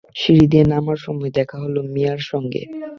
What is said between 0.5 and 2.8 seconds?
দিয়ে নামার সময় দেখা হল মিয়ার সঙ্গে।